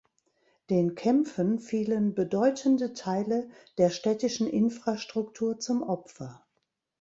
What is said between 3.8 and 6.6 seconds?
städtischen Infrastruktur zum Opfer.